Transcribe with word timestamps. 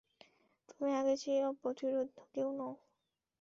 তুমি 0.69 0.89
আগের 0.99 1.17
সেই 1.23 1.39
অপ্রতিরোধ্য 1.49 2.17
কেউ 2.33 2.47
নও! 2.57 2.73